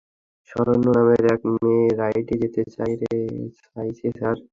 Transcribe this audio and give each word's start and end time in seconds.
সরণ্যা 0.49 0.91
নামের 0.95 1.23
এক 1.33 1.41
মেয়ে 1.53 1.85
রাইডে 1.99 2.35
যেতে 2.41 2.61
চায়ছে, 2.75 3.11
স্যার। 4.11 4.37